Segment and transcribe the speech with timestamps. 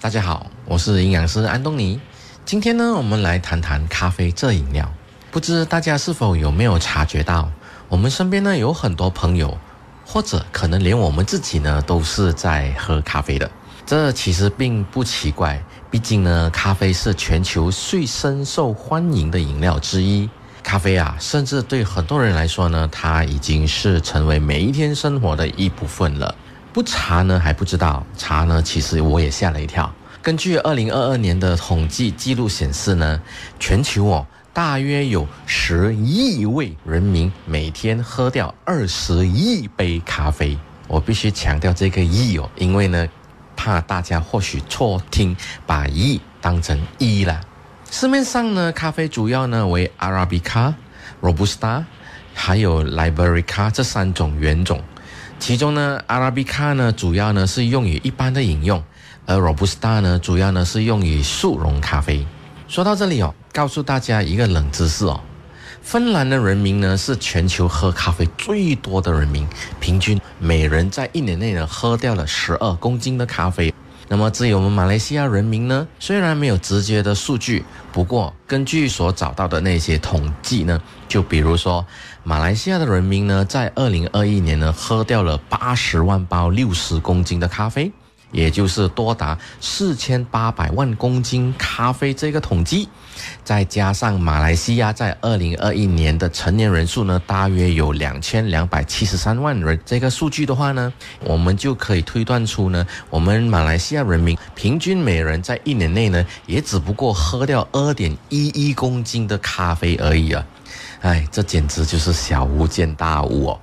[0.00, 2.00] 大家好，我是营养师安东尼。
[2.44, 4.88] 今天呢，我们来谈谈咖啡这饮料。
[5.32, 7.50] 不知大家是否有没有察觉到，
[7.88, 9.58] 我们身边呢有很多朋友，
[10.06, 13.50] 或者可能连我们自己呢都是在喝咖啡的。
[13.84, 20.30] 这其实并不奇怪，毕竟呢，咖啡是全球最深受欢迎的饮料之一。
[20.62, 26.32] 咖啡啊，甚至对很多人来说呢，它已经是成为每一天生活的一部分了。
[26.78, 29.92] 不查呢还不知道，查呢其实我也吓了一跳。
[30.22, 33.20] 根据二零二二年的统计记录显示呢，
[33.58, 40.56] 全球哦大约有十亿位人民每天喝掉二十亿杯咖啡。
[40.86, 43.08] 我必须强调这个亿哦，因为呢
[43.56, 47.40] 怕大家或许错听，把亿当成一了。
[47.90, 50.74] 市面上呢咖啡主要呢为 Arabica、
[51.20, 51.82] Robusta，
[52.34, 54.80] 还有 Liberica 这三种原种。
[55.38, 58.82] 其中呢阿拉比卡呢主要呢是用于一般的饮用，
[59.24, 62.26] 而 Robusta 呢主要呢是用于速溶咖啡。
[62.66, 65.20] 说到这里哦，告诉大家一个冷知识哦，
[65.80, 69.46] 芬兰的人民呢是全球喝咖啡最多的人民，
[69.80, 73.72] 平均每人在一年内呢喝掉了十二公斤的咖啡。
[74.10, 81.84] 那么至于我们马来西亚人民呢，虽然没有直接的数据，不过根据所找到的那些统计呢，就比如说
[82.24, 87.92] 马来西亚的人民呢，在二零二一年呢，喝掉了八十万包六十公斤的咖啡。
[88.30, 92.88] 也就是多达四千八百万公斤咖啡这个统计，
[93.42, 99.78] 再加上马来西亚在二零二一年的成年人数呢，大约有两千两百七十三万人。
[99.86, 100.92] 这个数据的话呢，
[101.24, 110.44] 我们就可以推断出呢，我们马来西亚人民平均每人在一年内呢，也只不过喝掉二点一一公斤的咖啡而已啊！
[111.00, 113.60] 哎，这简直就是小巫见大巫哦。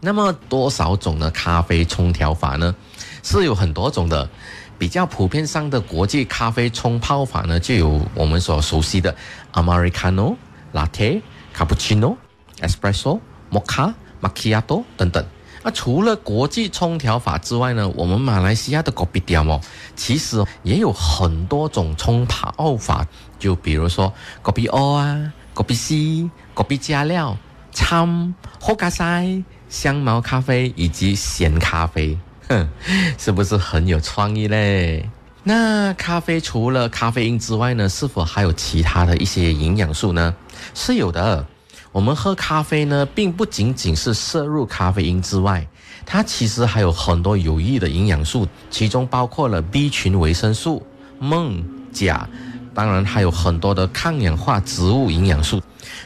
[0.00, 2.74] 那么多少种的咖啡冲调法呢？
[3.30, 4.26] 是有很多种的，
[4.78, 9.14] 比较普遍上的国际咖啡冲泡法呢，就有我们所熟悉的
[9.52, 10.34] Americano、
[10.72, 11.20] Latte、
[11.54, 12.16] Cappuccino、
[12.60, 15.22] Espresso、Mocha、Macchiato 等等。
[15.62, 19.60] 那除了国际冲调法之外呢，我们马来西亚的 Kopi d i a m
[19.94, 23.06] 其实也有很多种冲泡法，
[23.38, 24.10] 就比如说
[24.42, 27.36] Kopi O 啊、Kopi C、Kopi 加料、
[27.72, 32.16] 掺、h o k a s a 香茅咖啡以及咸咖啡。
[32.48, 32.68] 哼，
[33.18, 35.08] 是不是很有创意嘞？
[35.44, 40.34] 那咖啡除了咖啡因之外呢，是否还有其他的一些营养素呢？
[40.74, 41.46] 是有的。
[41.90, 45.66] 我们喝咖啡呢，并不仅仅是摄入咖啡因之外，
[46.04, 50.86] 它其实还有很多有益的营养素，其中包括了 B 群维生素、
[51.18, 52.28] 锰、钾，
[52.74, 55.62] 当然还有很多的抗氧化植物营养素。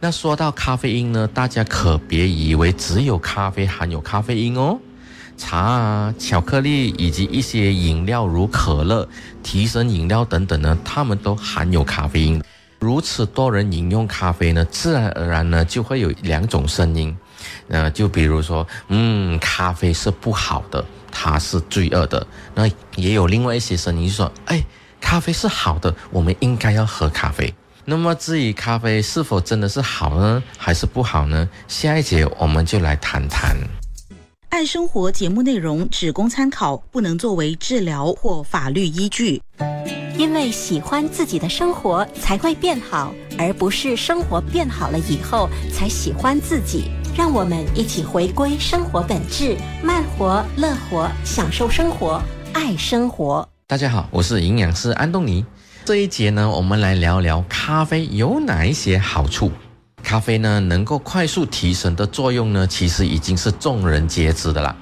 [0.00, 4.78] 那说到咖啡因呢，大家可别以为只有咖啡含有咖啡因哦。
[5.36, 9.08] 茶啊、巧克力以及一些饮料如可乐、
[9.42, 12.42] 提神饮料等等呢，它们都含有咖啡因。
[12.78, 17.16] 如此多人饮用咖啡呢，自然而然呢就会有两种声音，
[17.68, 22.26] 呃就比如说，嗯，咖啡是不好的，它是罪恶的。
[22.54, 24.62] 那也有另外一些声音说，哎，
[25.00, 27.52] 咖啡是好的，我们应该要喝咖啡。
[27.86, 31.48] 那么至于咖啡是否真的是好呢，还是不好呢？
[31.68, 33.56] 下一节我们就来谈谈。
[34.48, 39.42] 爱生活节目内容只供参考，不能作为治疗或法律依据。
[40.16, 46.84] 因为喜欢自己的生活才会变好，而不是生活变好了以后才喜欢自己。
[47.14, 53.46] 让我们一起回归生活本质，慢活、乐活，享受生活，爱生活。
[53.66, 55.44] 大家好，我是营养师安东尼。
[55.84, 59.50] 这一节呢，我们来聊聊咖啡有哪一些好处。
[60.06, 64.76] 咖啡呢，能够快速提神的作用呢，其实已经是众人皆知的啦。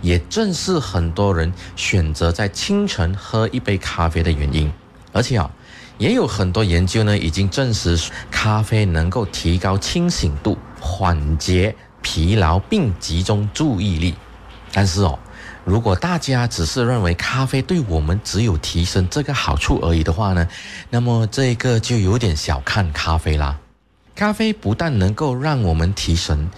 [0.00, 4.72] 也正是很多人选择在清晨喝一杯咖啡的原因。
[5.12, 5.50] 而且啊，
[5.98, 8.00] 也有很多研究呢，已经证实
[8.30, 14.14] 咖啡能够提高清醒度、缓解疲劳并集中注意力。
[14.72, 15.18] 但是哦，
[15.66, 20.48] 如果大家只是认为咖啡对我们只有提升这个好处而已的话呢，
[20.88, 23.58] 那么这个就有点小看咖啡啦。
[24.22, 26.48] 咖啡不但能够让我们提神，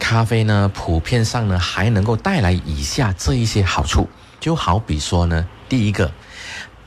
[0.00, 4.08] 咖啡呢，普遍上呢还能够带来以下这一些好处，
[4.40, 6.10] 就好比说呢，第一个，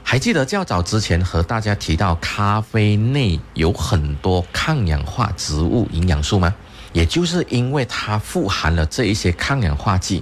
[0.04, 6.54] 还记得较早之前和大家提到咖啡内有很多抗氧化植物营养素吗？
[6.92, 10.22] 也就是因为它富含了这一些抗氧化剂，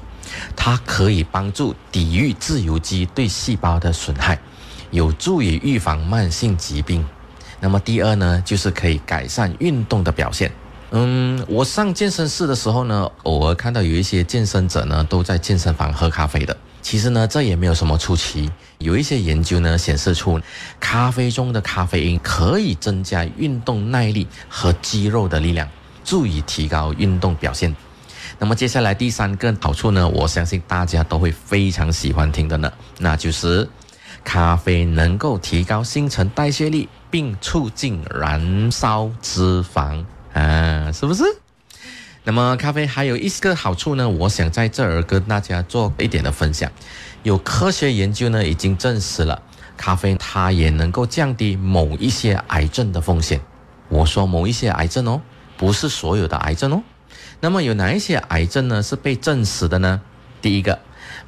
[0.56, 4.38] 它可以帮助抵御自由基对细胞的损害，
[4.92, 7.04] 有助于预防慢性疾病。
[7.64, 10.52] 那么第二呢，就是可以改善运动的表现。
[10.92, 16.56] 嗯，我上健身室的时候呢，偶尔看到有一些健身者呢都在健身房喝咖啡的。
[16.82, 18.52] 其实呢，这也没有什么出奇。
[18.80, 20.42] 有一些研究呢显示出，
[20.78, 25.66] 咖啡中的咖啡因可以增加运动耐力和肌肉的力量，
[26.04, 27.74] 助以提高运动表现。
[28.38, 32.70] 那么接下来第三个好处呢，我相信大家都会非常喜欢听的呢，
[33.00, 33.66] 那就是
[34.24, 40.04] 咖啡能够提高新陈代谢力，并促进燃烧脂肪
[40.34, 41.24] 啊，是不是？
[42.24, 46.72] 那么咖啡还有一个好处呢，我想在这儿跟大家做一点的分享。
[47.22, 49.42] 有科学研究呢已经证实了，
[49.76, 53.42] 咖啡它也能够降低某一些癌症的风险。
[53.90, 55.22] 我说某一些癌症哦，
[55.58, 56.82] 不是所有的癌症哦。
[57.42, 60.02] 那么有哪一些癌症呢是被证实的呢？
[60.42, 60.80] 第一个，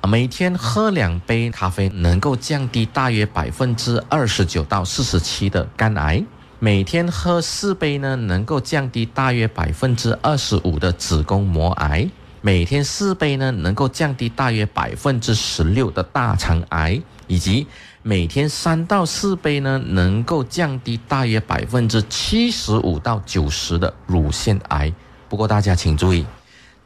[0.08, 6.24] 每天喝两杯咖啡能够降低大约百分之二十九到四十七的肝癌。
[6.60, 12.10] 每天喝四杯呢，能够降低大约百分之二十五的子宫膜癌；
[12.42, 17.68] 每天四杯呢，能够降低大约百分之十六的大肠癌，以及
[18.04, 24.92] 每天三到四杯呢，能够降低大约百分之七十五到九十的乳腺癌。
[25.28, 26.26] 不过大家请注意，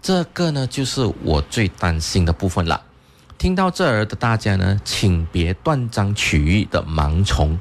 [0.01, 2.81] 这个呢就是我最担心的部分了。
[3.39, 7.57] 听到这儿的大家呢，请别断章取义的盲从。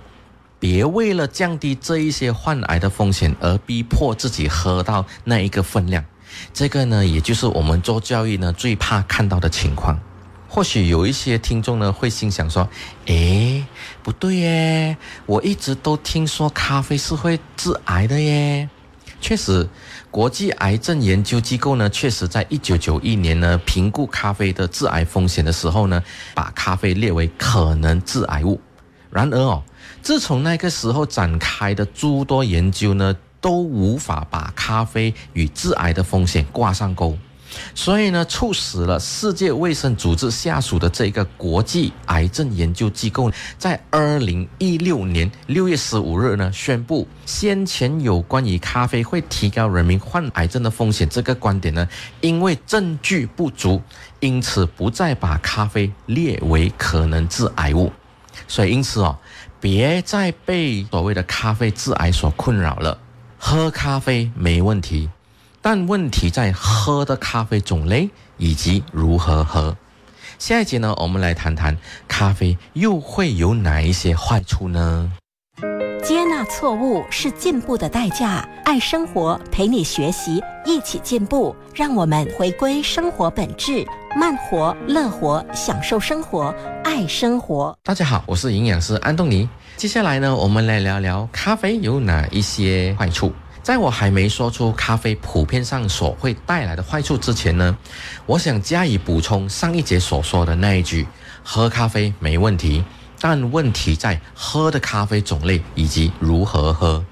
[0.59, 6.05] 别为了降低这一些患癌的风险而逼迫自己喝到那一个分量，
[6.53, 9.97] 这个呢，也就是我们做教育呢最怕看到的情况。
[10.49, 12.69] 或许有一些听众呢会心想说
[13.07, 13.65] ：“诶，
[14.03, 14.97] 不对耶，
[15.27, 18.69] 我一直都听说咖啡是会致癌的耶。”
[19.21, 19.69] 确实，
[20.11, 26.03] 国际癌症研究机构呢，确实在一九九一年呢评估咖啡的致癌风险的时候呢，
[26.35, 28.61] 把咖啡列为可能致癌物。
[29.11, 29.63] 然而哦。
[30.01, 37.19] 自从那个时候展开的诸多研究呢，都无法把咖啡与致癌的风险挂上钩，
[37.75, 51.89] 所以呢，促使了世界卫生组织下属的这个国际癌症研究机构，在二零一六年六月十五日呢，宣布先前有关于咖啡会提高人民患癌症的风险这个观点呢，
[52.21, 53.81] 因为证据不足，
[54.21, 57.93] 因此不再把咖啡列为可能致癌物。
[58.47, 59.19] 所以因此哦。
[59.61, 62.97] 别再被所谓的咖啡致癌所困扰了。
[63.39, 65.11] 喝咖啡没问题，
[65.71, 69.77] 但问题在喝的咖啡种类以及如何喝。
[70.39, 71.77] 下一节呢，我们来谈谈
[72.09, 75.13] 咖啡又会有哪一些坏处呢？
[76.03, 78.49] 接纳错误是进步的代价。
[78.65, 81.55] 爱生活，陪你学习，一起进步。
[81.75, 83.87] 让我们回归生活本质，
[84.17, 86.45] 慢活、乐活，享受生活，
[86.83, 87.77] 爱生活。
[87.83, 89.47] 大家好，我是营养师安东尼。
[89.77, 93.31] 接下来呢，我们来聊聊咖啡有哪一些坏处。
[93.69, 97.77] 在我还没说出咖啡普遍上所会带来的坏处之前呢，
[98.25, 101.07] 我想加以补充上一节所说的那一句：
[101.45, 102.83] 喝咖啡没问题，
[103.21, 107.05] 但问题在喝的咖啡种类以及如何喝。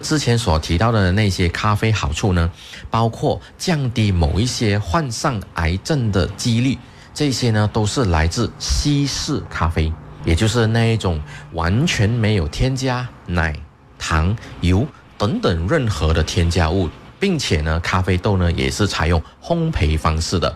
[0.00, 2.52] 之前所提到的那些咖啡好处呢，
[2.88, 6.78] 包括降低某一些患上癌症的几率，
[7.12, 9.92] 这些呢都是来自西式咖啡。
[10.24, 11.20] 也就是那一种
[11.50, 13.56] 完全没有添加奶、
[13.98, 14.86] 糖、油
[15.18, 20.54] 等等任何的添加物，并且呢，咖啡豆呢也是采用烘焙方式的。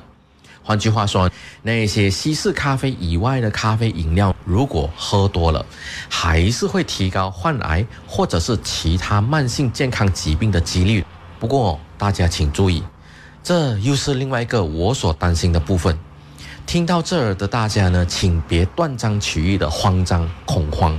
[0.62, 1.28] 换句话说，
[1.62, 5.64] 那些西式咖啡以外的咖啡饮料，如果喝多了，
[6.08, 11.04] 还是会提高患癌或者是其他慢性健康疾病的几率。
[11.40, 12.84] 不过大家请注意，
[13.42, 15.98] 这又是另外一个我所担心的部分。
[16.66, 20.96] 听到这儿的大家呢，请别断章取义的慌张恐慌。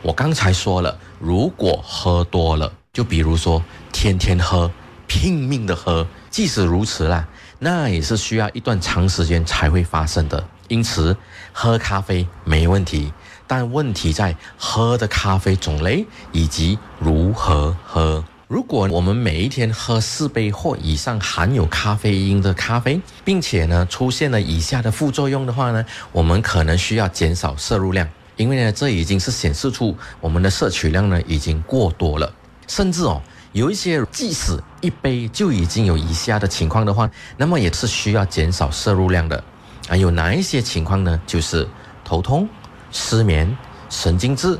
[0.00, 4.68] 我刚才说了，如果喝多了，就比如说天天喝、
[5.06, 7.28] 拼命的喝，即使如此啦，
[7.60, 10.44] 那也是需要一段长时间才会发生的。
[10.66, 11.16] 因此，
[11.52, 13.12] 喝咖啡没问题，
[13.46, 18.24] 但问题在喝的咖啡种类以及如何喝。
[18.48, 32.32] 如果我们每一天喝四杯或以上含有咖啡因的咖啡，并且呢出现了以下的副作用的话呢，我们可能需要减少摄入量，因为呢这已经是显示出我们的摄取量呢已经过多了，
[32.70, 39.42] 甚至哦有一些即使一杯就已经有以下的情况的话，那么也是需要减少摄入量的
[39.88, 39.96] 啊。
[39.96, 41.20] 有哪一些情况呢？
[41.26, 41.68] 就是
[42.04, 42.48] 头痛、
[42.92, 43.58] 失眠、
[43.88, 44.56] 神经质、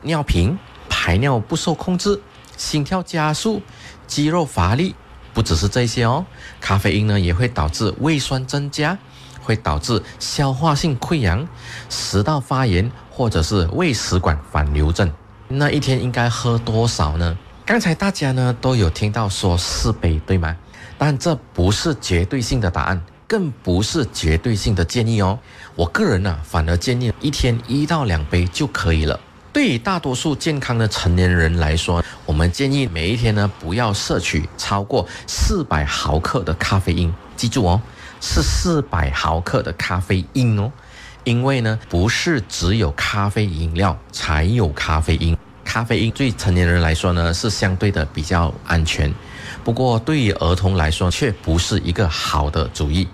[0.00, 2.18] 尿频、排尿不受控制。
[2.56, 3.60] 心跳加速、
[4.06, 4.94] 肌肉乏力，
[5.34, 6.24] 不只是这些哦。
[6.62, 8.96] 咖啡因呢也会导致胃酸增加，
[9.42, 11.46] 会导致消化性溃疡、
[11.90, 15.12] 食道发炎或者是胃食管反流症。
[15.48, 17.36] 那一天应该喝多少呢？
[17.70, 20.56] 刚才大家呢都有听到说四杯，对吗？
[20.98, 25.38] 但这不是绝对性的答案，更不是绝对性的建议哦。
[25.76, 29.20] 我个人呢，反而建议一天一到两杯就可以了。
[29.52, 37.14] 对于大多数健康的成年人来说，我们建议每一天呢不要摄取超过四百毫克的咖啡因。
[37.36, 37.80] 记住哦，
[38.20, 40.72] 是四百毫克的咖啡因哦。
[41.22, 45.38] 因为呢，不是只有咖啡饮料才有咖啡因。
[45.72, 49.14] 咖啡因对成年人来说呢，是相对的比较安全。
[49.62, 53.06] 不过对于儿童来说，却不是一个好的主意。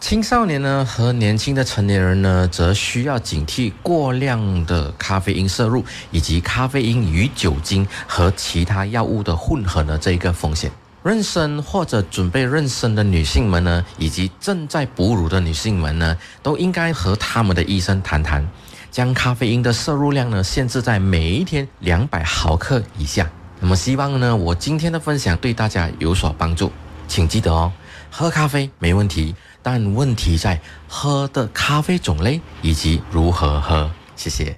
[0.00, 10.70] 青少年呢和年轻的成年人呢，则需要警惕过量的咖啡因摄入，以及咖啡因与酒精和其他药物的混合的这一个风险。
[11.02, 18.46] 妊娠或者准备妊娠的女性们呢，以及正在哺乳的女性们呢，都应该和他们的医生谈谈，
[18.94, 23.28] 将咖啡因的摄入量呢限制在每一天两百毫克以下。
[23.58, 26.70] 那么希望呢，我今天的分享对大家有所帮助，
[27.08, 27.72] 请记得哦，
[28.08, 29.34] 喝咖啡没问题。
[29.64, 33.90] 但问题在喝的咖啡种类以及如何喝。
[34.14, 34.56] 谢谢。